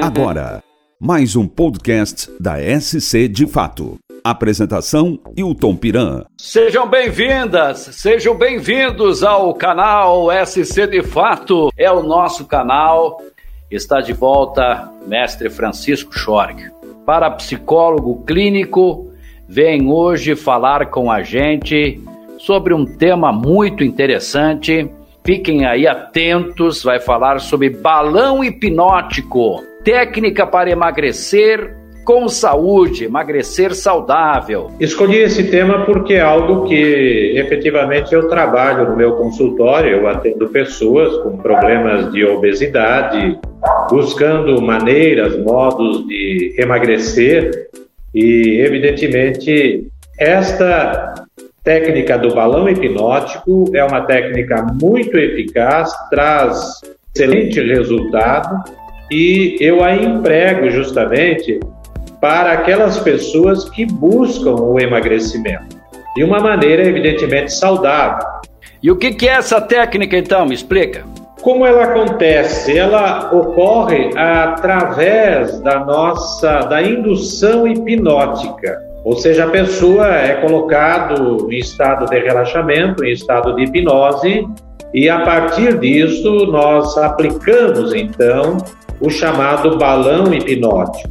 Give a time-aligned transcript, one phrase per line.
[0.00, 0.62] Agora,
[0.98, 3.98] mais um podcast da SC de Fato.
[4.24, 6.24] Apresentação: Hilton Piran.
[6.38, 11.70] Sejam bem-vindas, sejam bem-vindos ao canal SC de Fato.
[11.76, 13.20] É o nosso canal.
[13.70, 16.70] Está de volta mestre Francisco Schorg.
[17.04, 19.10] Parapsicólogo clínico,
[19.46, 22.00] vem hoje falar com a gente
[22.38, 24.90] sobre um tema muito interessante.
[25.22, 34.70] Fiquem aí atentos, vai falar sobre balão hipnótico técnica para emagrecer com saúde, emagrecer saudável.
[34.78, 40.48] Escolhi esse tema porque é algo que efetivamente eu trabalho no meu consultório, eu atendo
[40.48, 43.38] pessoas com problemas de obesidade,
[43.90, 47.68] buscando maneiras, modos de emagrecer
[48.14, 49.88] e evidentemente
[50.18, 51.14] esta
[51.62, 56.82] técnica do balão hipnótico é uma técnica muito eficaz, traz
[57.14, 61.60] excelente resultado e eu a emprego justamente
[62.20, 65.76] para aquelas pessoas que buscam o emagrecimento
[66.16, 68.26] de uma maneira evidentemente saudável.
[68.82, 70.46] E o que é essa técnica então?
[70.46, 71.04] Me explica.
[71.42, 72.78] Como ela acontece?
[72.78, 78.78] Ela ocorre através da nossa da indução hipnótica.
[79.04, 84.48] Ou seja, a pessoa é colocado em estado de relaxamento, em estado de hipnose,
[84.94, 88.56] e a partir disso nós aplicamos então
[89.00, 91.10] o chamado balão hipnótico,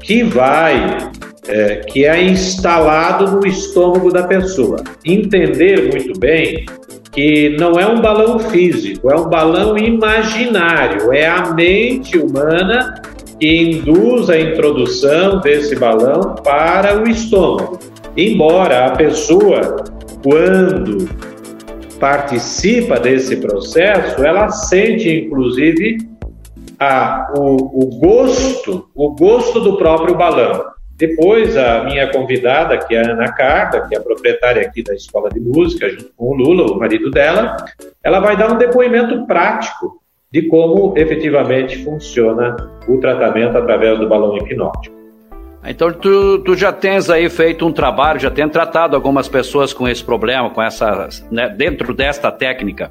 [0.00, 1.10] que vai,
[1.46, 4.82] é, que é instalado no estômago da pessoa.
[5.04, 6.66] Entender muito bem
[7.12, 13.02] que não é um balão físico, é um balão imaginário, é a mente humana
[13.40, 17.78] que induz a introdução desse balão para o estômago.
[18.16, 19.84] Embora a pessoa,
[20.22, 21.08] quando
[22.00, 25.98] participa desse processo, ela sente inclusive
[26.78, 30.64] a, o, o gosto, o gosto do próprio balão.
[30.96, 34.94] Depois, a minha convidada, que é a Ana Carta, que é a proprietária aqui da
[34.94, 37.56] Escola de Música, junto com o Lula, o marido dela,
[38.02, 40.02] ela vai dar um depoimento prático
[40.32, 42.56] de como efetivamente funciona
[42.88, 44.98] o tratamento através do balão hipnótico.
[45.64, 49.88] Então, tu, tu já tens aí feito um trabalho, já tem tratado algumas pessoas com
[49.88, 52.90] esse problema, com essa, né, dentro desta técnica?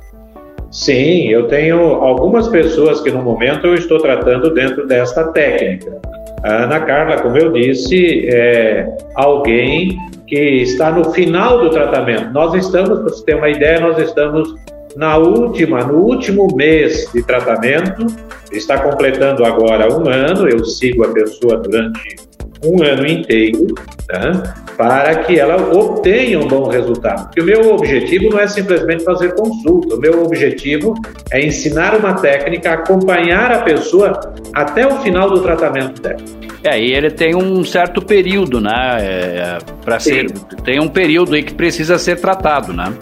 [0.78, 6.00] Sim, eu tenho algumas pessoas que no momento eu estou tratando dentro desta técnica.
[6.44, 12.32] A Ana Carla, como eu disse, é alguém que está no final do tratamento.
[12.32, 14.54] Nós estamos, para você ter uma ideia, nós estamos
[14.96, 18.06] na última, no último mês de tratamento,
[18.52, 22.18] está completando agora um ano, eu sigo a pessoa durante
[22.64, 23.74] um ano inteiro,
[24.08, 24.66] tá?
[24.78, 27.26] para que ela obtenha um bom resultado.
[27.26, 30.94] Porque o meu objetivo não é simplesmente fazer consulta, o meu objetivo
[31.32, 36.22] é ensinar uma técnica, acompanhar a pessoa até o final do tratamento dela.
[36.64, 38.98] É, e ele tem um certo período, né?
[39.00, 40.32] É, para ser,
[40.64, 42.94] tem um período aí que precisa ser tratado, né?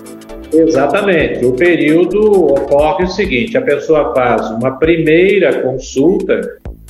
[0.54, 1.46] Exatamente.
[1.46, 6.40] O período ocorre o seguinte: a pessoa faz uma primeira consulta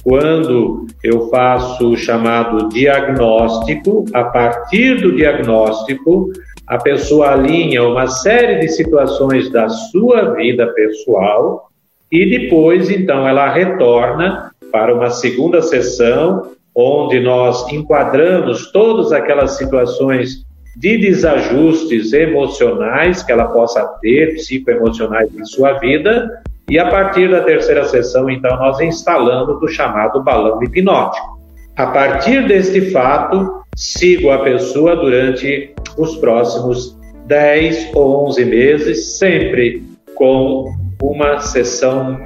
[0.05, 6.31] quando eu faço o chamado diagnóstico, a partir do diagnóstico,
[6.67, 11.71] a pessoa alinha uma série de situações da sua vida pessoal
[12.11, 20.45] e depois, então, ela retorna para uma segunda sessão, onde nós enquadramos todas aquelas situações
[20.77, 27.41] de desajustes emocionais que ela possa ter, psicoemocionais em sua vida, e a partir da
[27.41, 31.39] terceira sessão, então, nós instalamos o chamado balão hipnótico.
[31.77, 39.83] A partir deste fato, sigo a pessoa durante os próximos 10 ou 11 meses, sempre
[40.15, 42.19] com uma sessão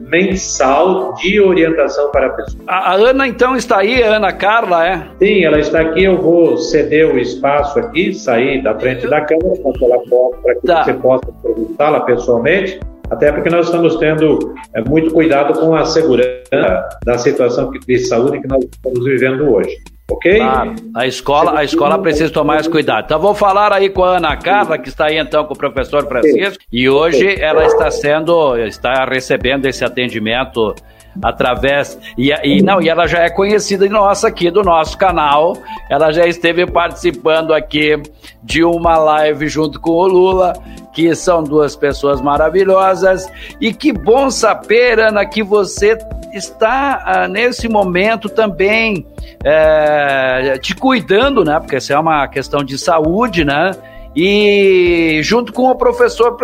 [0.00, 2.62] mensal de orientação para a pessoa.
[2.66, 5.02] A, Ana então está aí, a Ana Carla, é?
[5.18, 6.04] Sim, ela está aqui.
[6.04, 10.36] Eu vou ceder o espaço aqui, sair da frente da câmera para que ela possa,
[10.42, 10.84] para que tá.
[10.84, 12.80] você possa perguntá-la pessoalmente
[13.12, 18.40] até porque nós estamos tendo é, muito cuidado com a segurança da situação de saúde
[18.40, 19.76] que nós estamos vivendo hoje.
[20.10, 20.36] Ok?
[20.38, 20.74] Claro.
[20.96, 23.04] A escola, a escola precisa tomar mais cuidado.
[23.04, 26.06] Então vou falar aí com a Ana Carla, que está aí então com o professor
[26.06, 30.74] Francisco, e hoje ela está sendo, está recebendo esse atendimento
[31.20, 35.56] através e, e não e ela já é conhecida nossa aqui do nosso canal.
[35.90, 38.00] Ela já esteve participando aqui
[38.42, 40.54] de uma live junto com o Lula
[40.92, 43.30] que são duas pessoas maravilhosas.
[43.60, 45.98] E que bom saber Ana que você
[46.32, 49.06] está ah, nesse momento também
[49.44, 51.58] é, te cuidando né?
[51.58, 53.72] Porque isso é uma questão de saúde né
[54.14, 56.36] e junto com o professor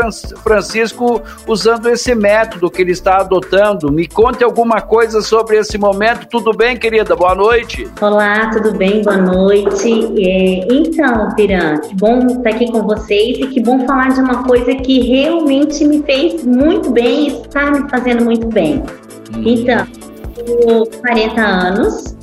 [0.42, 3.92] Francisco usando esse método que ele está adotando.
[3.92, 6.26] Me conte alguma coisa sobre esse momento.
[6.28, 7.14] Tudo bem, querida?
[7.14, 7.88] Boa noite.
[8.00, 9.02] Olá, tudo bem?
[9.02, 9.90] Boa noite.
[10.18, 14.44] É, então, Piran, que bom estar aqui com vocês e que bom falar de uma
[14.44, 18.82] coisa que realmente me fez muito bem e está me fazendo muito bem.
[19.34, 19.42] Hum.
[19.44, 19.86] Então,
[20.34, 22.16] tenho 40 anos,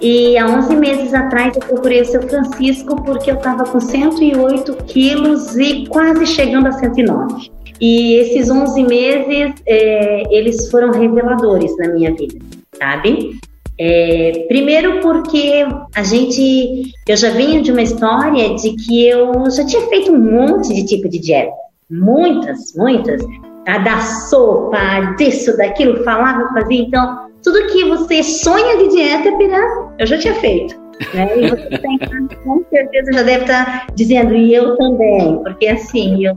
[0.00, 4.76] e há 11 meses atrás eu procurei o seu Francisco porque eu estava com 108
[4.84, 7.50] quilos e quase chegando a 109.
[7.80, 12.38] E esses 11 meses, é, eles foram reveladores na minha vida,
[12.78, 13.38] sabe?
[13.78, 19.66] É, primeiro porque a gente, eu já vinha de uma história de que eu já
[19.66, 21.52] tinha feito um monte de tipo de dieta,
[21.90, 23.22] muitas, muitas,
[23.66, 29.92] a da sopa, disso, daquilo, falava, fazia, então tudo que você sonha de dieta, Pirá,
[29.98, 30.74] eu já tinha feito.
[31.14, 31.38] Né?
[31.38, 31.98] E você tem,
[32.44, 36.36] com certeza já deve estar dizendo, e eu também, porque assim, eu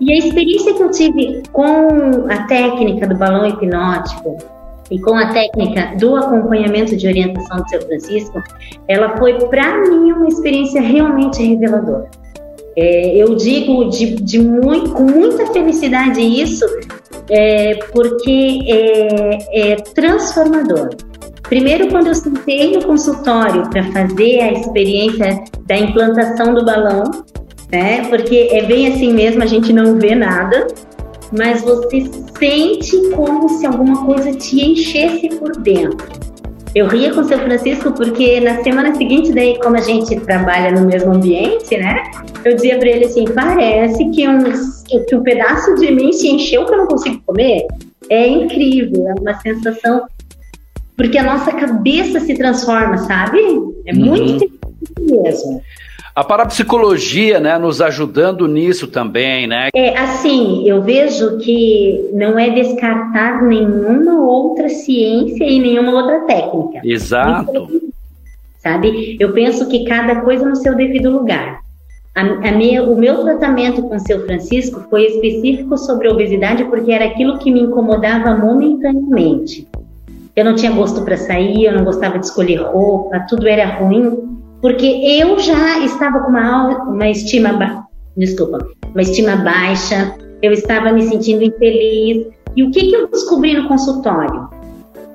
[0.00, 4.36] E a experiência que eu tive com a técnica do balão hipnótico
[4.90, 8.42] e com a técnica do acompanhamento de orientação do seu Francisco,
[8.88, 12.10] ela foi para mim uma experiência realmente reveladora.
[12.76, 16.64] É, eu digo de, de muito, com muita felicidade isso,
[17.30, 20.90] é, porque é, é transformador.
[21.42, 27.04] Primeiro, quando eu sentei no consultório para fazer a experiência da implantação do balão,
[27.70, 28.06] né?
[28.08, 30.66] Porque é bem assim mesmo, a gente não vê nada,
[31.30, 36.06] mas você sente como se alguma coisa te enchesse por dentro.
[36.74, 40.70] Eu ria com o seu Francisco porque na semana seguinte, daí, como a gente trabalha
[40.70, 42.02] no mesmo ambiente, né?
[42.44, 44.42] Eu dizia para ele assim: parece que um,
[45.00, 47.66] que um pedaço de mim se encheu que eu não consigo comer.
[48.08, 50.02] É incrível, é uma sensação.
[50.96, 53.38] Porque a nossa cabeça se transforma, sabe?
[53.86, 55.22] É muito uhum.
[55.22, 55.62] mesmo.
[56.14, 59.70] A parapsicologia, né, nos ajudando nisso também, né?
[59.74, 66.82] É, assim, eu vejo que não é descartar nenhuma outra ciência e nenhuma outra técnica.
[66.84, 67.66] Exato.
[68.58, 69.16] Sabe?
[69.18, 71.61] Eu penso que cada coisa no seu devido lugar.
[72.14, 77.06] A, a o meu tratamento com o seu Francisco foi específico sobre obesidade porque era
[77.06, 79.66] aquilo que me incomodava momentaneamente.
[80.36, 84.32] Eu não tinha gosto para sair, eu não gostava de escolher roupa, tudo era ruim
[84.62, 87.84] porque eu já estava com uma, uma estima, ba...
[88.16, 92.28] desculpa, uma estima baixa, eu estava me sentindo infeliz.
[92.54, 94.48] E o que, que eu descobri no consultório?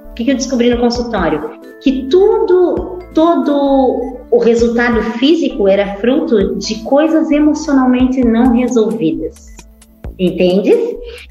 [0.10, 1.52] O que, que eu descobri no consultório?
[1.82, 9.58] Que tudo, todo o resultado físico era fruto de coisas emocionalmente não resolvidas.
[10.20, 10.74] Entende?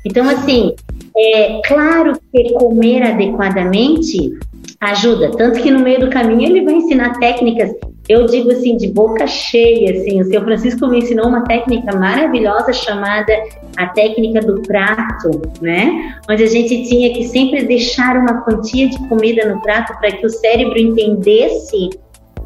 [0.05, 0.75] Então, assim,
[1.17, 4.37] é claro que comer adequadamente
[4.81, 5.31] ajuda.
[5.31, 7.70] Tanto que no meio do caminho ele vai ensinar técnicas
[8.08, 12.73] eu digo assim, de boca cheia, assim, o seu Francisco me ensinou uma técnica maravilhosa
[12.73, 13.32] chamada
[13.76, 16.17] a técnica do prato, né?
[16.31, 20.25] Onde a gente tinha que sempre deixar uma quantia de comida no prato para que
[20.25, 21.91] o cérebro entendesse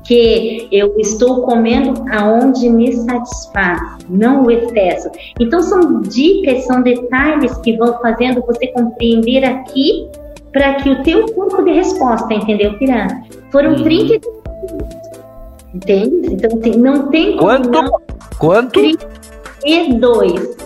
[0.04, 5.10] que eu estou comendo aonde me satisfaz, não o excesso.
[5.38, 10.08] Então são dicas, são detalhes que vão fazendo você compreender aqui
[10.52, 13.24] para que o teu corpo dê resposta, entendeu, Piranha?
[13.50, 13.84] Foram uhum.
[13.84, 14.40] 30
[15.74, 16.34] Entende?
[16.34, 17.42] Então, assim, não tem como.
[17.42, 17.70] Quanto?
[17.70, 18.00] Não...
[18.38, 18.80] Quanto?
[19.60, 20.56] 32.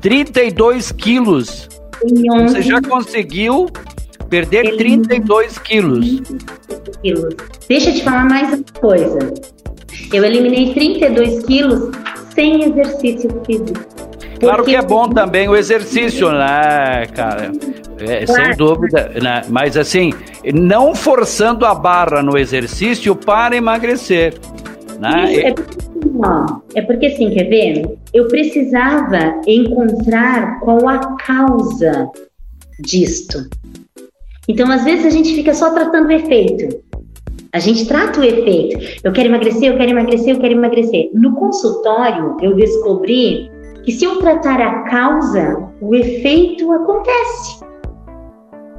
[0.00, 1.68] 32 quilos.
[2.02, 3.66] Você já conseguiu
[4.34, 6.22] perder 32 quilos.
[7.00, 7.36] quilos.
[7.68, 9.32] Deixa eu te falar mais uma coisa.
[10.12, 11.90] Eu eliminei 32 quilos
[12.34, 13.80] sem exercício físico.
[14.40, 17.52] Claro que é bom também o exercício, né, cara?
[18.00, 18.44] É, claro.
[18.44, 19.42] Sem dúvida, né?
[19.48, 20.12] Mas assim,
[20.52, 24.34] não forçando a barra no exercício para emagrecer.
[24.98, 25.36] Né?
[25.36, 25.78] É porque,
[26.24, 27.98] ó, é porque assim, quer ver?
[28.12, 32.10] Eu precisava encontrar qual a causa
[32.80, 33.48] disto.
[34.48, 36.82] Então, às vezes, a gente fica só tratando o efeito.
[37.52, 39.00] A gente trata o efeito.
[39.04, 41.10] Eu quero emagrecer, eu quero emagrecer, eu quero emagrecer.
[41.14, 43.50] No consultório, eu descobri
[43.84, 47.64] que se eu tratar a causa, o efeito acontece.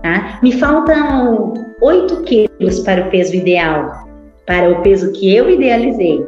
[0.03, 0.39] Tá?
[0.43, 4.07] Me faltam 8 quilos para o peso ideal,
[4.45, 6.25] para o peso que eu idealizei.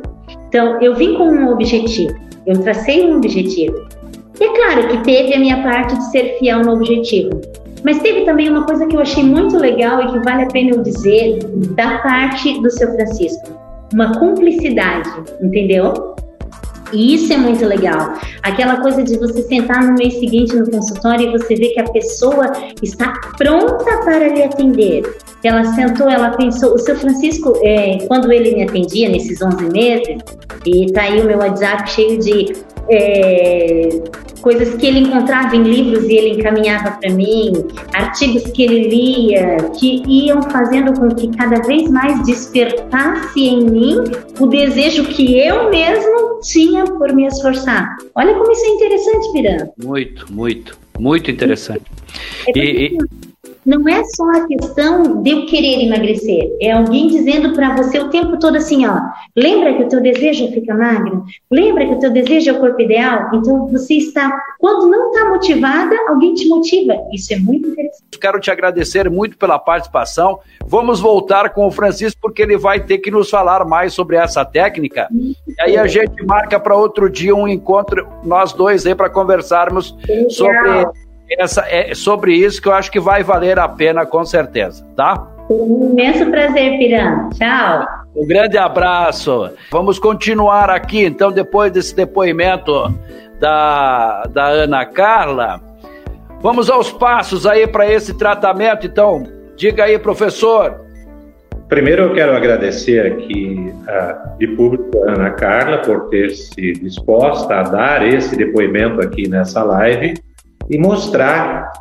[0.47, 2.15] Então, eu vim com um objetivo,
[2.45, 3.85] eu tracei um objetivo.
[4.39, 7.41] E é claro que teve a minha parte de ser fiel no objetivo,
[7.87, 10.71] mas teve também uma coisa que eu achei muito legal e que vale a pena
[10.71, 11.39] eu dizer
[11.73, 13.47] da parte do seu Francisco,
[13.93, 15.09] uma cumplicidade,
[15.41, 16.13] entendeu?
[16.91, 18.15] E isso é muito legal.
[18.43, 21.85] Aquela coisa de você sentar no mês seguinte no consultório e você ver que a
[21.85, 22.51] pessoa
[22.83, 25.03] está pronta para lhe atender.
[25.41, 26.73] Ela sentou, ela pensou.
[26.73, 30.17] O seu Francisco, é, quando ele me atendia nesses 11 meses,
[30.65, 32.53] E tá aí o meu WhatsApp cheio de
[32.89, 33.89] é,
[34.41, 37.53] coisas que ele encontrava em livros e ele encaminhava para mim,
[37.93, 43.95] artigos que ele lia, que iam fazendo com que cada vez mais despertasse em mim
[44.39, 47.97] o desejo que eu mesmo tinha por me esforçar.
[48.15, 49.67] Olha como isso é interessante, Piran.
[49.83, 51.85] Muito, muito, muito interessante.
[52.47, 52.97] É e,
[53.67, 58.09] não é só a questão de eu querer emagrecer, é alguém dizendo para você o
[58.09, 58.97] tempo todo assim, ó,
[59.35, 61.25] lembra que o teu desejo é ficar magro?
[61.51, 63.29] Lembra que o teu desejo é o corpo ideal?
[63.33, 66.93] Então você está, quando não está motivada, alguém te motiva.
[67.11, 68.17] Isso é muito interessante.
[68.19, 70.39] Quero te agradecer muito pela participação.
[70.65, 74.45] Vamos voltar com o Francisco porque ele vai ter que nos falar mais sobre essa
[74.45, 75.09] técnica.
[75.11, 79.95] E aí a gente marca para outro dia um encontro nós dois aí para conversarmos
[80.07, 80.29] Legal.
[80.29, 84.85] sobre essa, é sobre isso que eu acho que vai valer a pena com certeza,
[84.95, 85.27] tá?
[85.49, 87.29] Um imenso prazer, Piran.
[87.29, 87.85] Tchau.
[88.15, 89.49] Um grande abraço.
[89.71, 92.93] Vamos continuar aqui, então, depois desse depoimento
[93.39, 95.61] da, da Ana Carla.
[96.41, 99.23] Vamos aos passos aí para esse tratamento, então.
[99.55, 100.81] Diga aí, professor.
[101.69, 107.55] Primeiro eu quero agradecer aqui a, de público a Ana Carla por ter se disposta
[107.55, 110.13] a dar esse depoimento aqui nessa live
[110.69, 111.71] e mostrar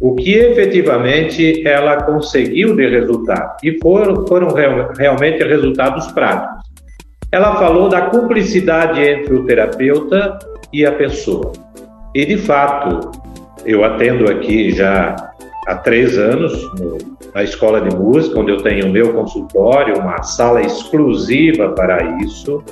[0.00, 3.56] o que efetivamente ela conseguiu de resultado.
[3.62, 6.62] E foram, foram real, realmente resultados práticos.
[7.30, 10.38] Ela falou da cumplicidade entre o terapeuta
[10.72, 11.52] e a pessoa.
[12.14, 13.12] E, de fato,
[13.64, 15.14] eu atendo aqui já
[15.66, 16.98] há três anos no,
[17.34, 22.62] na escola de música, onde eu tenho o meu consultório, uma sala exclusiva para isso.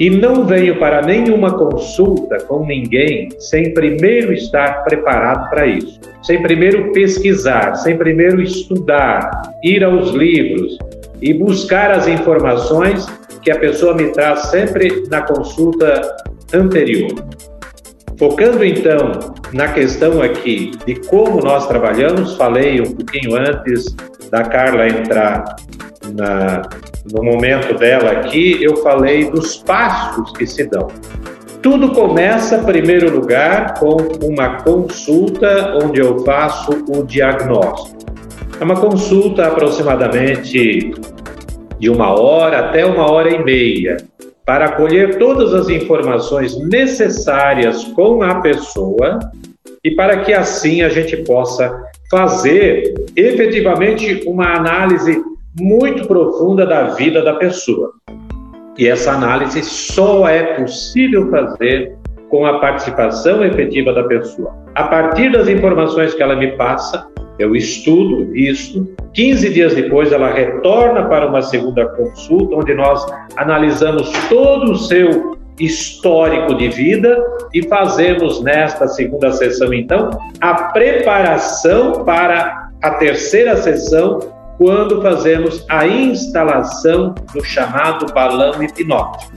[0.00, 6.42] E não venho para nenhuma consulta com ninguém sem primeiro estar preparado para isso, sem
[6.42, 9.30] primeiro pesquisar, sem primeiro estudar,
[9.62, 10.78] ir aos livros
[11.20, 13.06] e buscar as informações
[13.42, 16.16] que a pessoa me traz sempre na consulta
[16.54, 17.12] anterior.
[18.18, 23.94] Focando então na questão aqui de como nós trabalhamos, falei um pouquinho antes
[24.30, 25.56] da Carla entrar
[26.14, 26.62] na,
[27.12, 30.88] no momento dela aqui, eu falei dos passos que se dão.
[31.62, 37.98] Tudo começa, em primeiro lugar, com uma consulta onde eu faço o diagnóstico.
[38.58, 40.92] É uma consulta aproximadamente
[41.78, 43.96] de uma hora até uma hora e meia,
[44.44, 49.18] para colher todas as informações necessárias com a pessoa
[49.82, 51.72] e para que assim a gente possa
[52.10, 55.22] fazer efetivamente uma análise
[55.58, 57.92] muito profunda da vida da pessoa.
[58.78, 61.96] E essa análise só é possível fazer
[62.28, 64.54] com a participação efetiva da pessoa.
[64.74, 67.06] A partir das informações que ela me passa,
[67.38, 68.94] eu estudo isso.
[69.14, 73.04] 15 dias depois, ela retorna para uma segunda consulta, onde nós
[73.36, 82.04] analisamos todo o seu histórico de vida e fazemos nesta segunda sessão, então, a preparação
[82.04, 84.20] para a terceira sessão,
[84.60, 89.32] quando fazemos a instalação do chamado balão hipnótico.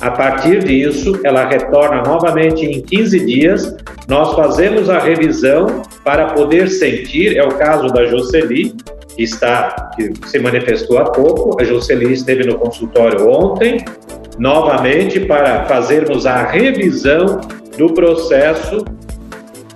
[0.00, 3.76] A partir disso, ela retorna novamente em 15 dias.
[4.08, 8.74] Nós fazemos a revisão para poder sentir, é o caso da Jocely,
[9.14, 11.60] que está que se manifestou há pouco.
[11.60, 13.84] A Jocely esteve no consultório ontem,
[14.38, 17.38] novamente para fazermos a revisão
[17.76, 18.82] do processo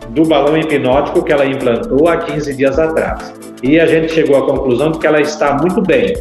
[0.08, 4.46] do balão hipnótico que ela implantou há 15 dias atrás e a gente chegou à
[4.46, 6.14] conclusão de que ela está muito bem,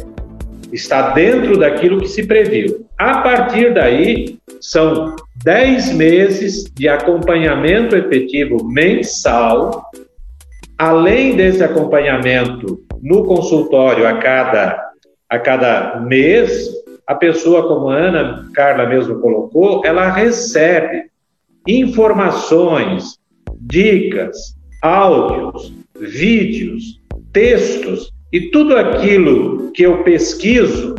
[0.72, 2.86] está dentro daquilo que se previu.
[2.96, 9.90] A partir daí, são 10 meses de acompanhamento efetivo mensal,
[10.78, 14.80] além desse acompanhamento no consultório a cada,
[15.28, 16.70] a cada mês,
[17.06, 21.10] a pessoa, como a Ana Carla mesmo colocou, ela recebe
[21.66, 23.18] informações,
[23.60, 25.72] dicas, áudios,
[26.02, 27.00] vídeos
[27.32, 30.94] textos e tudo aquilo que eu pesquiso,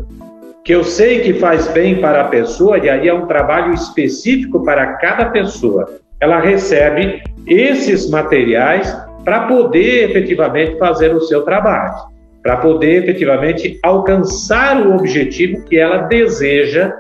[0.64, 4.64] que eu sei que faz bem para a pessoa, e aí é um trabalho específico
[4.64, 6.00] para cada pessoa.
[6.20, 8.96] Ela recebe esses materiais
[9.26, 11.94] para poder efetivamente fazer o seu trabalho,
[12.42, 16.94] para poder efetivamente alcançar o objetivo que ela deseja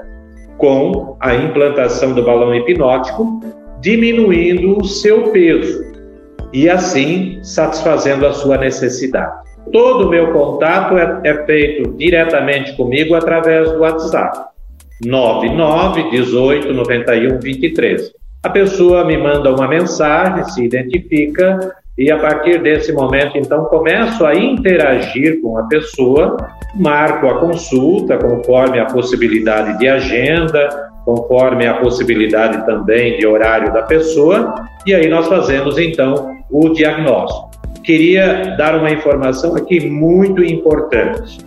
[0.58, 3.40] com a implantação do balão hipnótico,
[3.82, 5.93] diminuindo o seu peso
[6.54, 9.34] e assim satisfazendo a sua necessidade.
[9.72, 14.38] Todo o meu contato é, é feito diretamente comigo através do WhatsApp.
[15.04, 18.12] 99 18 91 23.
[18.44, 24.26] A pessoa me manda uma mensagem, se identifica e a partir desse momento, então, começo
[24.26, 26.38] a interagir com a pessoa,
[26.76, 33.84] marco a consulta conforme a possibilidade de agenda, conforme a possibilidade também de horário da
[33.84, 37.50] pessoa, e aí nós fazemos então o diagnóstico.
[37.84, 41.40] Queria dar uma informação aqui muito importante.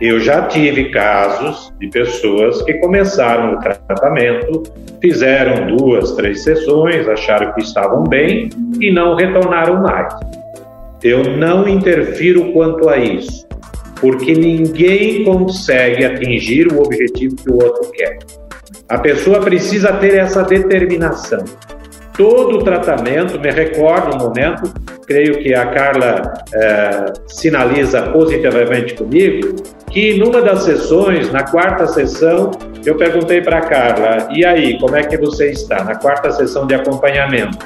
[0.00, 4.64] Eu já tive casos de pessoas que começaram o tratamento,
[5.00, 8.48] fizeram duas, três sessões, acharam que estavam bem
[8.80, 10.12] e não retornaram mais.
[11.02, 13.46] Eu não interfiro quanto a isso,
[14.00, 18.18] porque ninguém consegue atingir o objetivo que o outro quer.
[18.88, 21.44] A pessoa precisa ter essa determinação.
[22.16, 24.72] Todo o tratamento, me recordo um momento,
[25.06, 29.54] creio que a Carla eh, sinaliza positivamente comigo,
[29.90, 32.50] que numa das sessões, na quarta sessão,
[32.84, 35.84] eu perguntei para a Carla, e aí, como é que você está?
[35.84, 37.58] Na quarta sessão de acompanhamento.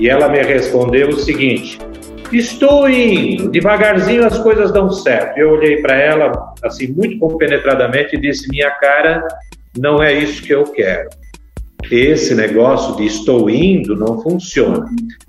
[0.00, 1.78] E ela me respondeu o seguinte:
[2.32, 5.38] Estou indo, devagarzinho as coisas dão certo.
[5.38, 9.26] Eu olhei para ela, assim, muito compenetradamente e disse: Minha cara,
[9.78, 11.08] não é isso que eu quero.
[11.90, 14.84] Esse negócio de estou indo não funciona.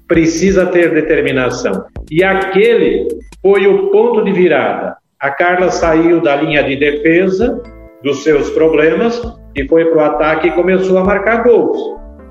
[0.07, 1.85] Precisa ter determinação.
[2.11, 3.07] E aquele
[3.41, 4.97] foi o ponto de virada.
[5.19, 7.61] A Carla saiu da linha de defesa
[8.03, 9.21] dos seus problemas
[9.55, 11.77] e foi para o ataque e começou a marcar gols.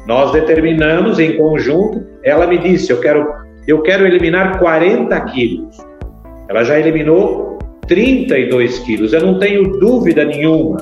[0.07, 2.07] Nós determinamos em conjunto.
[2.23, 3.27] Ela me disse: Eu quero,
[3.67, 5.77] eu quero eliminar 40 quilos.
[6.49, 9.13] Ela já eliminou 32 quilos.
[9.13, 10.79] Eu não tenho dúvida nenhuma.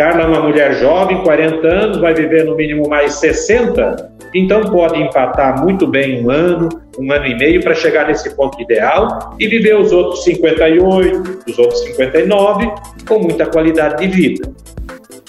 [0.00, 4.98] Carla é uma mulher jovem, 40 anos, vai viver no mínimo mais 60, então pode
[4.98, 9.46] empatar muito bem um ano, um ano e meio para chegar nesse ponto ideal e
[9.46, 12.72] viver os outros 58, os outros 59
[13.06, 14.50] com muita qualidade de vida.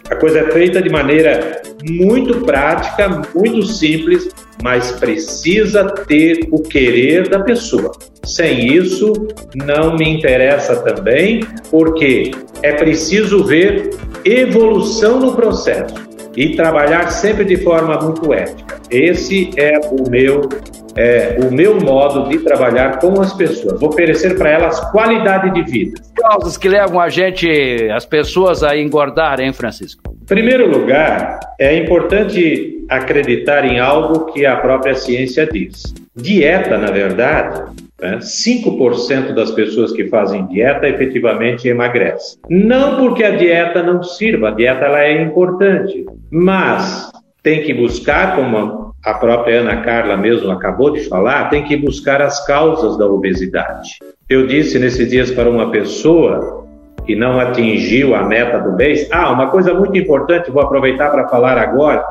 [0.09, 4.29] A coisa é feita de maneira muito prática, muito simples,
[4.61, 7.91] mas precisa ter o querer da pessoa.
[8.23, 9.13] Sem isso,
[9.55, 13.91] não me interessa também, porque é preciso ver
[14.23, 18.79] evolução no processo e trabalhar sempre de forma muito ética.
[18.89, 20.47] Esse é o meu
[20.95, 26.01] é, o meu modo de trabalhar com as pessoas, oferecer para elas qualidade de vida.
[26.15, 27.47] Causas que levam a gente,
[27.91, 30.03] as pessoas a engordar, hein, Francisco?
[30.21, 35.93] Em primeiro lugar, é importante acreditar em algo que a própria ciência diz.
[36.15, 42.39] Dieta, na verdade, né, 5% das pessoas que fazem dieta efetivamente emagrecem.
[42.49, 47.11] Não porque a dieta não sirva, a dieta ela é importante, mas
[47.43, 52.21] tem que buscar, como a própria Ana Carla mesmo acabou de falar, tem que buscar
[52.21, 53.97] as causas da obesidade.
[54.29, 56.65] Eu disse nesses dias para uma pessoa
[57.05, 61.27] que não atingiu a meta do mês, ah, uma coisa muito importante, vou aproveitar para
[61.27, 62.03] falar agora,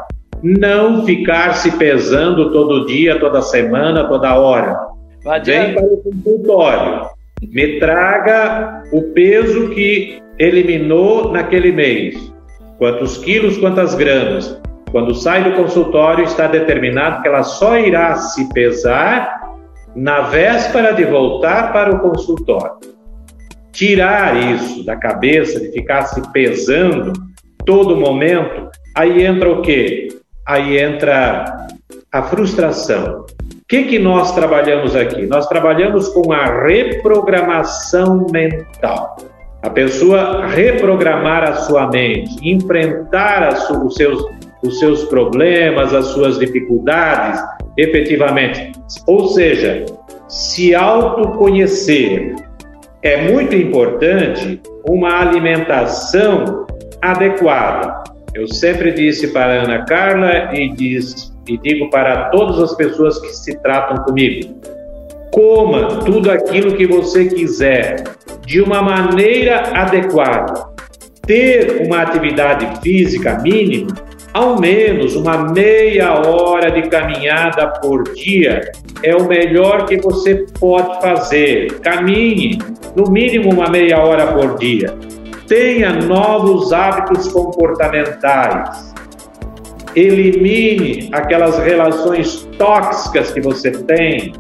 [0.43, 4.90] não ficar se pesando todo dia, toda semana, toda hora.
[5.45, 7.09] Vem para o consultório,
[7.43, 12.33] me traga o peso que eliminou naquele mês,
[12.79, 14.59] quantos quilos, quantas gramas.
[14.91, 19.55] Quando sai do consultório, está determinado que ela só irá se pesar
[19.95, 22.81] na véspera de voltar para o consultório.
[23.73, 27.13] Tirar isso da cabeça, de ficar se pesando
[27.65, 30.09] todo momento, aí entra o quê?
[30.47, 31.69] Aí entra
[32.11, 33.27] a frustração.
[33.71, 35.27] Que, que nós trabalhamos aqui?
[35.27, 39.17] Nós trabalhamos com a reprogramação mental.
[39.63, 43.49] A pessoa reprogramar a sua mente, enfrentar
[43.85, 44.27] os seus
[44.63, 47.41] os seus problemas, as suas dificuldades,
[47.77, 48.73] efetivamente.
[49.07, 49.87] Ou seja,
[50.29, 52.35] se autoconhecer.
[53.03, 56.67] É muito importante uma alimentação
[57.01, 58.03] adequada.
[58.35, 63.19] Eu sempre disse para a Ana Carla e, diz, e digo para todas as pessoas
[63.21, 64.55] que se tratam comigo:
[65.33, 68.05] coma tudo aquilo que você quiser
[68.47, 70.71] de uma maneira adequada.
[71.27, 73.95] Ter uma atividade física mínima
[74.33, 78.71] ao menos uma meia hora de caminhada por dia
[79.03, 81.81] é o melhor que você pode fazer.
[81.81, 82.59] Caminhe,
[82.95, 84.95] no mínimo uma meia hora por dia.
[85.49, 88.90] Tenha novos hábitos comportamentais.
[89.95, 94.33] Elimine aquelas relações tóxicas que você tem.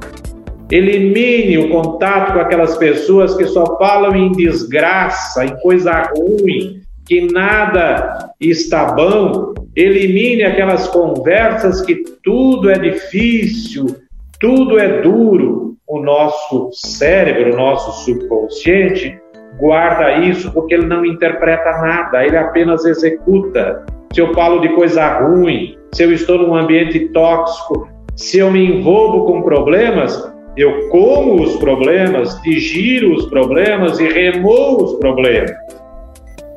[0.70, 7.20] Elimine o contato com aquelas pessoas que só falam em desgraça, em coisa ruim, que
[7.32, 13.96] nada está bom, elimine aquelas conversas que tudo é difícil,
[14.38, 15.76] tudo é duro.
[15.88, 19.19] O nosso cérebro, o nosso subconsciente,
[19.60, 23.84] guarda isso porque ele não interpreta nada, ele apenas executa.
[24.12, 28.64] Se eu falo de coisa ruim, se eu estou num ambiente tóxico, se eu me
[28.64, 35.52] envolvo com problemas, Eu como os problemas, digiro os problemas e remoo os problemas.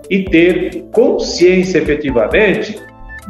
[0.09, 2.75] E ter consciência efetivamente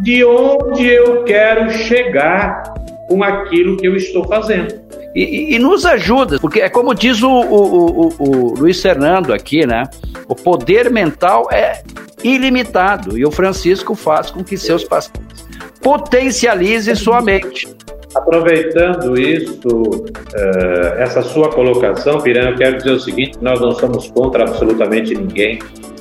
[0.02, 2.64] de onde eu quero chegar
[3.08, 4.83] com aquilo que eu estou fazendo.
[5.16, 9.66] E, e, nos ajuda, porque é como diz o, o, o, o, Luiz Fernando aqui,
[9.66, 9.84] né?
[10.28, 11.84] O poder mental é
[12.24, 15.46] ilimitado e o Francisco faz com que seus pacientes
[15.84, 17.68] potencializem sua mente.
[18.16, 24.10] Aproveitando isso, uh, essa sua colocação, Piranha, eu quero dizer o seguinte: nós não somos
[24.10, 25.60] contra absolutamente ninguém.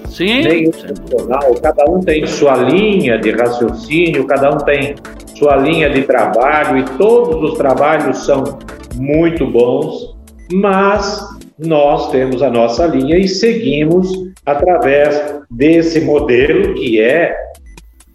[0.09, 0.42] Sim.
[0.42, 4.94] Nem profissional, cada um tem sua linha de raciocínio, cada um tem
[5.35, 8.59] sua linha de trabalho e todos os trabalhos são
[8.94, 10.16] muito bons,
[10.52, 11.20] mas
[11.59, 14.11] nós temos a nossa linha e seguimos
[14.44, 17.37] através desse modelo que é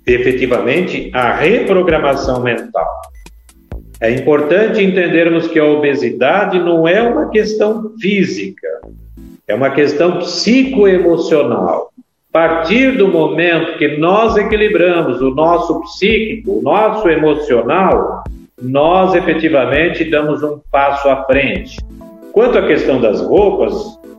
[0.05, 2.87] efetivamente a reprogramação mental.
[3.99, 8.67] É importante entendermos que a obesidade não é uma questão física,
[9.47, 11.91] é uma questão psicoemocional.
[12.29, 18.23] A partir do momento que nós equilibramos o nosso psíquico, o nosso emocional,
[18.61, 21.77] nós efetivamente damos um passo à frente.
[22.31, 23.73] Quanto à questão das roupas,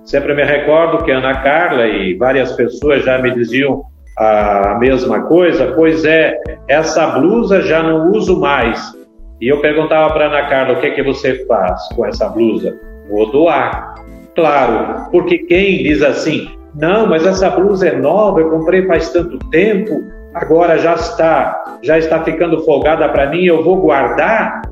[0.04, 3.82] sempre me recordo que Ana Carla e várias pessoas já me diziam
[4.16, 6.36] a mesma coisa, pois é,
[6.68, 8.96] essa blusa já não uso mais.
[9.40, 12.76] E eu perguntava para Ana Carla o que é que você faz com essa blusa?
[13.08, 13.94] Vou doar.
[14.34, 19.38] Claro, porque quem diz assim, não, mas essa blusa é nova, eu comprei faz tanto
[19.50, 20.00] tempo,
[20.42, 24.62] agora já está, já está ficando folgada para mim, eu vou guardar,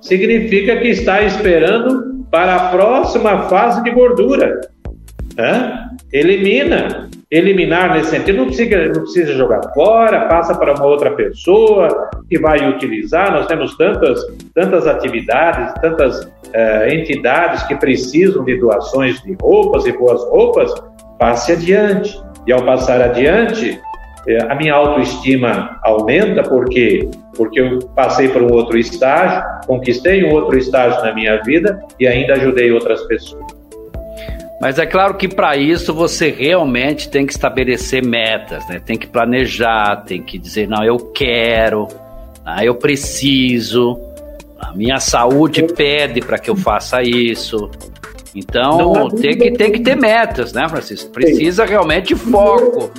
[0.00, 4.60] significa que está esperando para a próxima fase de gordura.
[5.38, 5.88] Hã?
[6.12, 7.08] Elimina.
[7.30, 12.38] Eliminar nesse sentido não precisa, não precisa jogar fora, passa para uma outra pessoa que
[12.38, 13.32] vai utilizar.
[13.32, 14.20] Nós temos tantas,
[14.54, 20.72] tantas atividades, tantas uh, entidades que precisam de doações de roupas e boas roupas.
[21.18, 22.22] Passe adiante.
[22.46, 23.80] E ao passar adiante, eh,
[24.48, 30.56] a minha autoestima aumenta porque porque eu passei por um outro estágio, conquistei um outro
[30.56, 33.44] estágio na minha vida e ainda ajudei outras pessoas.
[34.60, 38.80] Mas é claro que para isso você realmente tem que estabelecer metas, né?
[38.84, 41.88] Tem que planejar, tem que dizer não, eu quero,
[42.44, 43.98] ah, eu preciso,
[44.58, 47.70] a minha saúde pede para que eu faça isso.
[48.34, 51.10] Então tem que, tem que ter metas, né, Francisco?
[51.10, 52.90] Precisa realmente de foco.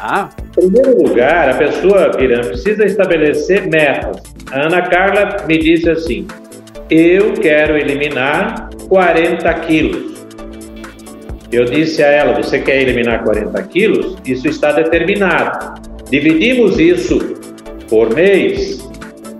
[0.00, 0.30] Tá?
[0.56, 4.22] Em primeiro lugar, a pessoa, Piran, precisa estabelecer metas.
[4.52, 6.24] A Ana Carla me disse assim:
[6.88, 10.24] eu quero eliminar 40 quilos.
[11.50, 14.16] Eu disse a ela: você quer eliminar 40 quilos?
[14.24, 15.82] Isso está determinado.
[16.08, 17.18] Dividimos isso
[17.90, 18.88] por mês,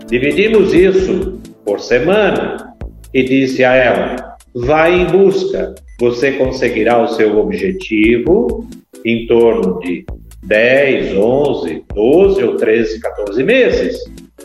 [0.07, 2.75] dividimos isso por semana.
[3.13, 5.73] E disse a ela: vai em busca.
[6.01, 8.67] Você conseguirá o seu objetivo
[9.05, 10.05] em torno de
[10.43, 13.97] 10, 11, 12 ou 13, 14 meses.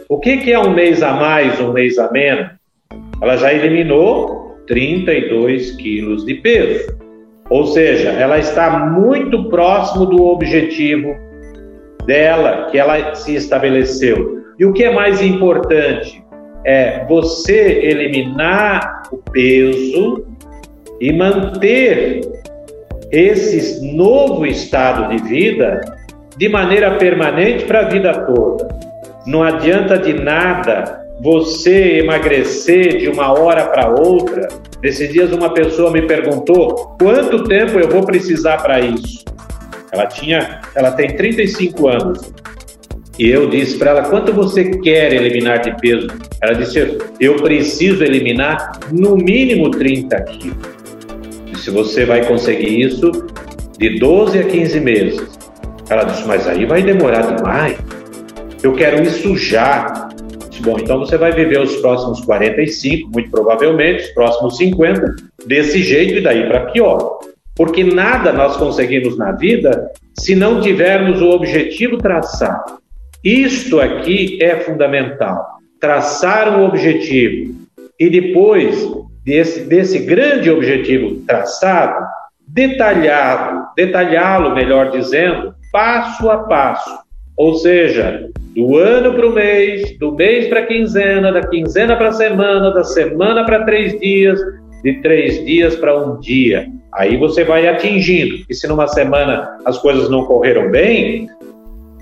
[0.08, 2.50] O que, que é um mês a mais, um mês a menos?
[3.22, 6.94] Ela já eliminou 32 quilos de peso.
[7.50, 11.14] Ou seja, ela está muito próximo do objetivo
[12.06, 14.42] dela, que ela se estabeleceu.
[14.58, 16.22] E o que é mais importante
[16.64, 20.26] é você eliminar o peso
[21.00, 22.22] e manter
[23.10, 25.80] esse novo estado de vida
[26.36, 28.68] de maneira permanente para a vida toda.
[29.26, 34.48] Não adianta de nada você emagrecer de uma hora para outra.
[34.82, 39.24] Nesses dias uma pessoa me perguntou quanto tempo eu vou precisar para isso.
[39.92, 42.34] Ela tinha, ela tem 35 anos.
[43.16, 46.08] E eu disse para ela: quanto você quer eliminar de peso?
[46.42, 50.73] Ela disse: eu preciso eliminar no mínimo 30 quilos
[51.64, 53.10] se você vai conseguir isso
[53.78, 55.38] de 12 a 15 meses.
[55.88, 57.78] Ela disse, mas aí vai demorar demais.
[58.62, 60.10] Eu quero isso já.
[60.50, 65.82] Disse, Bom, então você vai viver os próximos 45, muito provavelmente, os próximos 50, desse
[65.82, 67.20] jeito e daí para pior.
[67.56, 72.74] Porque nada nós conseguimos na vida se não tivermos o objetivo traçado.
[73.24, 75.42] Isto aqui é fundamental.
[75.80, 77.54] Traçar um objetivo
[77.98, 78.86] e depois
[79.24, 82.04] desse, desse grande objetivo traçado,
[82.46, 86.98] detalhado, detalhá-lo, melhor dizendo, passo a passo.
[87.36, 92.08] Ou seja, do ano para o mês, do mês para a quinzena, da quinzena para
[92.08, 94.38] a semana, da semana para três dias,
[94.84, 96.66] de três dias para um dia.
[96.92, 98.44] Aí você vai atingindo.
[98.48, 101.28] E se numa semana as coisas não correram bem,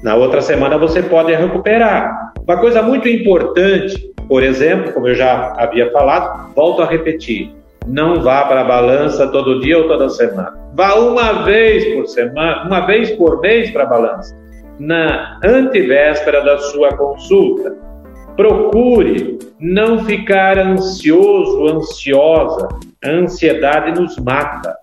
[0.03, 2.33] na outra semana você pode recuperar.
[2.47, 7.51] Uma coisa muito importante Por exemplo, como eu já havia falado, volto a repetir:
[7.87, 10.55] não vá para a balança todo dia ou toda semana.
[10.75, 14.35] Vá uma vez por semana, uma vez por mês para a balança.
[14.79, 17.77] Na antevéspera da sua consulta,
[18.37, 22.69] procure não ficar ansioso, ansiosa.
[23.05, 24.75] A ansiedade nos mata.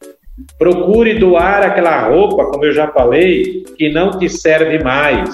[0.59, 5.29] Procure doar aquela roupa, como eu já falei, que não te serve mais.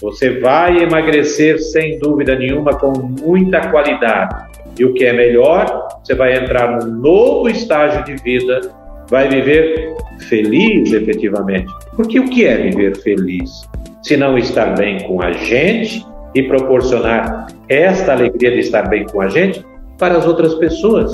[0.00, 4.34] Você vai emagrecer sem dúvida nenhuma com muita qualidade.
[4.78, 8.60] E o que é melhor, você vai entrar num novo estágio de vida,
[9.08, 9.94] vai viver
[10.30, 11.70] feliz efetivamente.
[11.94, 13.68] Porque o que é viver feliz?
[14.02, 19.20] Se não estar bem com a gente e proporcionar esta alegria de estar bem com
[19.20, 19.64] a gente
[19.98, 21.12] para as outras pessoas.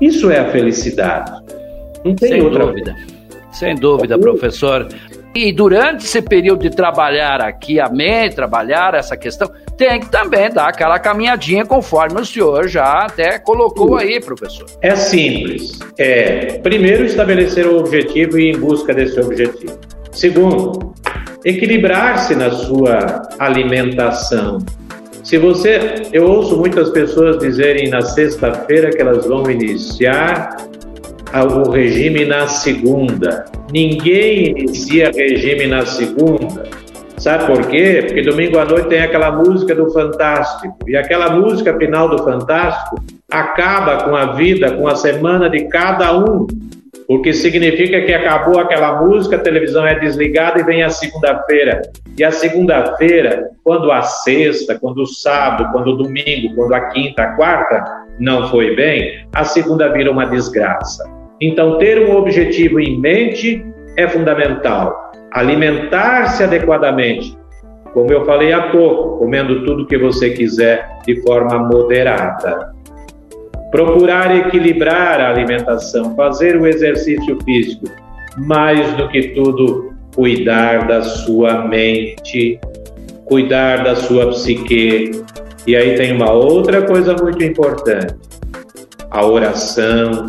[0.00, 1.30] Isso é a felicidade.
[2.06, 2.96] Não tem Sem outra dúvida.
[3.52, 4.86] Sem dúvida, professor.
[5.34, 10.50] E durante esse período de trabalhar aqui a mente, trabalhar essa questão, tem que também
[10.50, 14.66] dar aquela caminhadinha conforme o senhor já até colocou aí, professor.
[14.80, 15.78] É simples.
[15.98, 19.78] É, primeiro, estabelecer o objetivo e ir em busca desse objetivo.
[20.12, 20.94] Segundo,
[21.44, 24.58] equilibrar-se na sua alimentação.
[25.22, 30.56] Se você, eu ouço muitas pessoas dizerem na sexta-feira que elas vão iniciar
[31.34, 33.44] o regime na segunda.
[33.72, 36.64] Ninguém inicia regime na segunda.
[37.18, 38.04] Sabe por quê?
[38.06, 40.76] Porque domingo à noite tem aquela música do Fantástico.
[40.86, 46.16] E aquela música final do Fantástico acaba com a vida, com a semana de cada
[46.16, 46.46] um.
[47.08, 51.82] Porque significa que acabou aquela música, a televisão é desligada e vem a segunda-feira.
[52.18, 57.22] E a segunda-feira, quando a sexta, quando o sábado, quando o domingo, quando a quinta,
[57.22, 57.84] a quarta
[58.18, 61.15] não foi bem, a segunda vira uma desgraça.
[61.40, 63.64] Então, ter um objetivo em mente
[63.96, 65.12] é fundamental.
[65.32, 67.36] Alimentar-se adequadamente,
[67.92, 72.74] como eu falei há pouco, comendo tudo que você quiser de forma moderada.
[73.70, 77.86] Procurar equilibrar a alimentação, fazer o exercício físico,
[78.36, 82.58] mais do que tudo, cuidar da sua mente,
[83.24, 85.22] cuidar da sua psique.
[85.66, 88.14] E aí tem uma outra coisa muito importante:
[89.10, 90.26] a oração,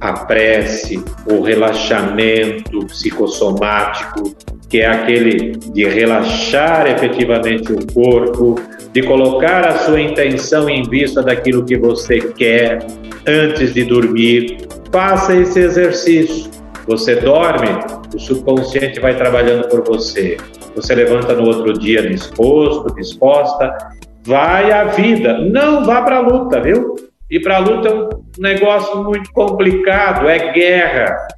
[0.00, 4.34] a prece, o relaxamento psicossomático,
[4.68, 8.56] que é aquele de relaxar efetivamente o corpo,
[8.92, 12.86] de colocar a sua intenção em vista daquilo que você quer
[13.26, 14.58] antes de dormir.
[14.92, 16.50] Faça esse exercício.
[16.86, 17.68] Você dorme,
[18.14, 20.36] o subconsciente vai trabalhando por você.
[20.74, 23.76] Você levanta no outro dia disposto, disposta,
[24.24, 25.38] vai à vida.
[25.38, 27.07] Não vá para a luta, viu?
[27.30, 31.28] E para a luta é um negócio muito complicado, é guerra.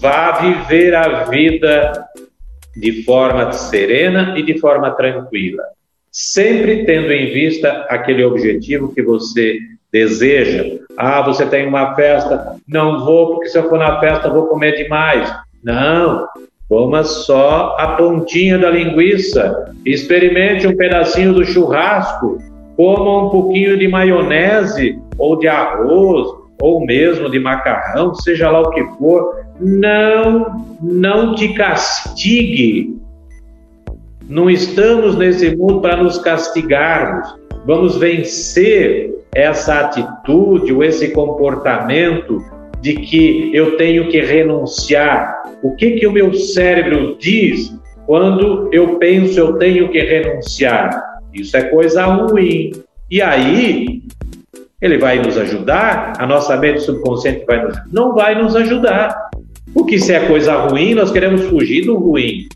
[0.00, 2.06] Vá viver a vida
[2.76, 5.62] de forma serena e de forma tranquila,
[6.10, 9.58] sempre tendo em vista aquele objetivo que você
[9.92, 10.78] deseja.
[10.96, 14.76] Ah, você tem uma festa, não vou, porque se eu for na festa vou comer
[14.76, 15.30] demais.
[15.62, 16.26] Não,
[16.68, 22.38] coma só a pontinha da linguiça, experimente um pedacinho do churrasco,
[22.76, 26.28] coma um pouquinho de maionese ou de arroz
[26.60, 32.98] ou mesmo de macarrão, seja lá o que for, não, não te castigue.
[34.28, 37.34] Não estamos nesse mundo para nos castigarmos.
[37.66, 42.42] Vamos vencer essa atitude ou esse comportamento
[42.80, 45.42] de que eu tenho que renunciar.
[45.62, 47.74] O que que o meu cérebro diz
[48.06, 50.90] quando eu penso eu tenho que renunciar?
[51.32, 52.72] Isso é coisa ruim.
[53.10, 54.02] E aí
[54.80, 56.14] ele vai nos ajudar?
[56.18, 59.30] A nossa mente subconsciente vai nos Não vai nos ajudar.
[59.74, 62.46] Porque se é coisa ruim, nós queremos fugir do ruim.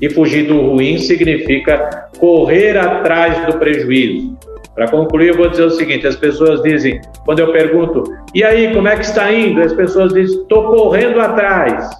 [0.00, 4.36] E fugir do ruim significa correr atrás do prejuízo.
[4.74, 8.72] Para concluir, eu vou dizer o seguinte: as pessoas dizem, quando eu pergunto, e aí,
[8.72, 9.60] como é que está indo?
[9.60, 11.90] As pessoas dizem, estou correndo atrás.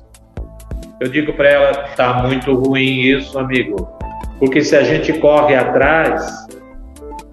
[1.00, 3.88] Eu digo para ela, está muito ruim isso, amigo.
[4.38, 6.46] Porque se a gente corre atrás,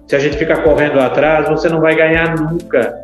[0.06, 2.94] se a gente ficar correndo atrás, você não vai ganhar nunca.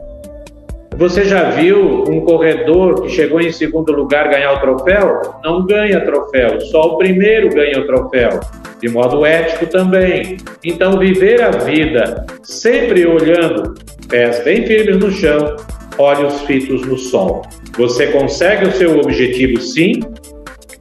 [0.96, 5.22] Você já viu um corredor que chegou em segundo lugar ganhar o troféu?
[5.42, 8.38] Não ganha troféu, só o primeiro ganha o troféu,
[8.80, 10.36] de modo ético também.
[10.62, 13.74] Então, viver a vida sempre olhando,
[14.08, 15.56] pés bem firmes no chão,
[15.98, 17.42] olhos fitos no sol.
[17.76, 19.98] Você consegue o seu objetivo sim,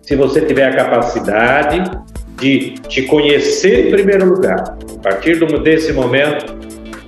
[0.01, 1.89] se você tiver a capacidade
[2.41, 4.77] de te conhecer em primeiro lugar.
[4.95, 6.57] A partir desse momento,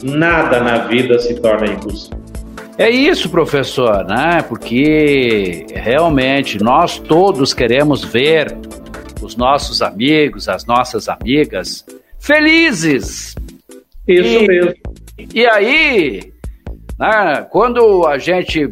[0.03, 2.21] nada na vida se torna impossível.
[2.77, 4.43] É isso, professor, né?
[4.47, 8.55] Porque realmente nós todos queremos ver
[9.21, 11.85] os nossos amigos, as nossas amigas
[12.19, 13.35] felizes.
[14.07, 14.73] Isso e, mesmo.
[15.33, 16.33] E aí,
[16.99, 18.67] né, quando a gente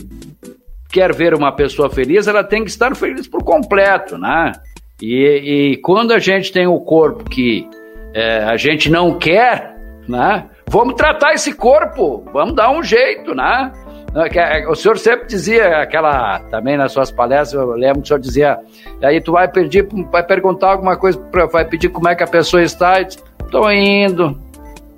[0.91, 4.51] quer ver uma pessoa feliz, ela tem que estar feliz por completo, né?
[5.01, 7.67] E, e quando a gente tem o corpo que
[8.13, 9.75] é, a gente não quer,
[10.07, 10.45] né?
[10.69, 13.71] Vamos tratar esse corpo, vamos dar um jeito, né?
[14.13, 18.19] É, o senhor sempre dizia aquela, também nas suas palestras, eu lembro que o senhor
[18.19, 18.59] dizia,
[19.01, 21.19] aí tu vai pedir, vai perguntar alguma coisa,
[21.51, 24.37] vai pedir como é que a pessoa está, e estou indo,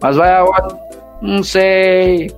[0.01, 0.75] mas vai aonde?
[1.21, 2.31] Não sei,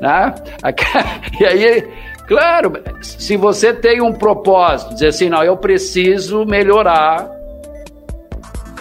[0.00, 0.34] né?
[1.40, 1.88] E aí,
[2.30, 7.28] claro, se você tem um propósito, dizer assim, não, eu preciso melhorar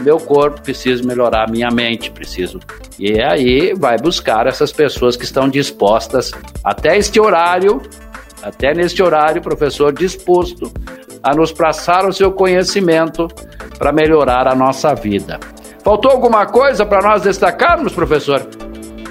[0.01, 2.59] meu corpo, preciso melhorar minha mente, preciso.
[2.99, 6.31] E aí vai buscar essas pessoas que estão dispostas
[6.63, 7.81] até este horário,
[8.43, 10.71] até neste horário, professor disposto
[11.23, 13.27] a nos passar o seu conhecimento
[13.79, 15.39] para melhorar a nossa vida.
[15.83, 18.47] Faltou alguma coisa para nós destacarmos, professor?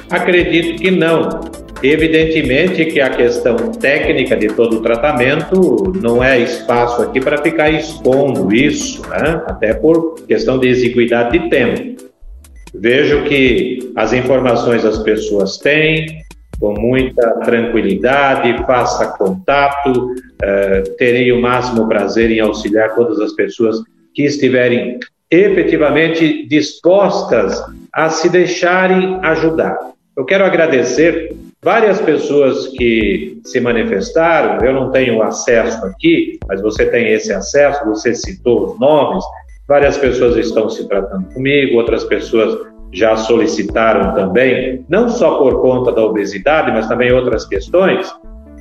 [0.09, 1.58] Acredito que não.
[1.82, 7.70] Evidentemente que a questão técnica de todo o tratamento não é espaço aqui para ficar
[7.70, 9.42] expondo isso, né?
[9.46, 12.02] até por questão de exiguidade de tempo.
[12.74, 16.22] Vejo que as informações as pessoas têm,
[16.58, 23.76] com muita tranquilidade, faça contato, eh, terei o máximo prazer em auxiliar todas as pessoas
[24.12, 24.98] que estiverem
[25.30, 27.62] efetivamente dispostas
[27.92, 29.78] a se deixarem ajudar.
[30.16, 34.64] Eu quero agradecer várias pessoas que se manifestaram.
[34.64, 37.85] Eu não tenho acesso aqui, mas você tem esse acesso.
[37.87, 39.25] Você citou os nomes.
[39.66, 45.92] Várias pessoas estão se tratando comigo, outras pessoas já solicitaram também, não só por conta
[45.92, 48.11] da obesidade, mas também outras questões.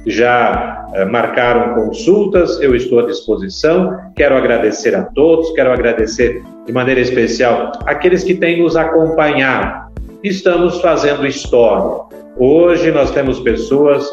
[0.05, 3.97] Já eh, marcaram consultas, eu estou à disposição.
[4.17, 9.87] Quero agradecer a todos, quero agradecer de maneira especial aqueles que têm nos acompanhado
[10.23, 12.05] estamos fazendo história.
[12.37, 14.07] Hoje nós temos pessoas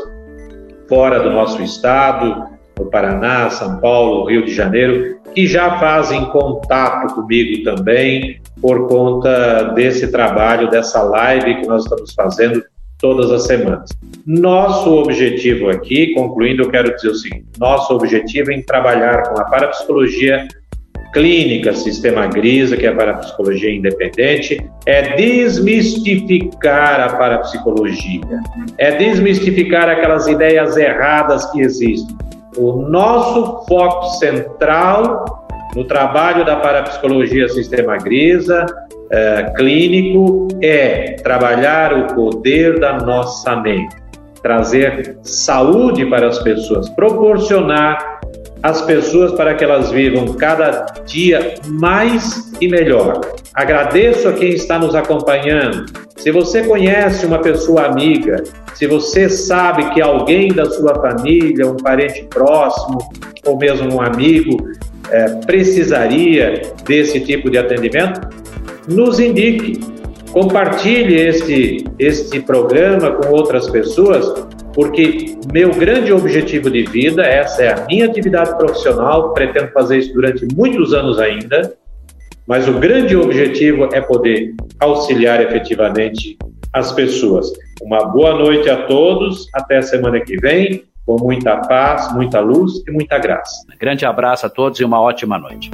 [0.89, 7.15] fora do nosso estado, no Paraná, São Paulo, Rio de Janeiro, que já fazem contato
[7.15, 12.63] comigo também por conta desse trabalho, dessa live que nós estamos fazendo
[12.99, 13.91] todas as semanas.
[14.27, 19.41] Nosso objetivo aqui, concluindo, eu quero dizer o seguinte: nosso objetivo é em trabalhar com
[19.41, 20.47] a parapsicologia
[21.15, 28.21] clínica Sistema Grisa, que é a parapsicologia independente, é desmistificar a parapsicologia,
[28.77, 32.15] é desmistificar aquelas ideias erradas que existem.
[32.57, 38.67] O nosso foco central no trabalho da parapsicologia Sistema Grisa
[39.11, 43.97] é, clínico é trabalhar o poder da nossa mente,
[44.43, 48.14] trazer saúde para as pessoas, proporcionar
[48.65, 53.21] as pessoas para que elas vivam cada dia mais e melhor.
[53.53, 55.85] Agradeço a quem está nos acompanhando.
[56.17, 61.77] Se você conhece uma pessoa amiga, se você sabe que alguém da sua família, um
[61.77, 63.07] parente próximo
[63.45, 64.57] ou mesmo um amigo
[65.11, 68.27] é, precisaria desse tipo de atendimento,
[68.89, 69.79] nos indique.
[70.33, 77.73] Compartilhe este, este programa com outras pessoas porque meu grande objetivo de vida, essa é
[77.73, 81.75] a minha atividade profissional, pretendo fazer isso durante muitos anos ainda,
[82.47, 86.37] mas o grande objetivo é poder auxiliar efetivamente
[86.73, 87.53] as pessoas.
[87.81, 92.83] Uma boa noite a todos, até a semana que vem, com muita paz, muita luz
[92.87, 93.65] e muita graça.
[93.79, 95.71] Grande abraço a todos e uma ótima noite.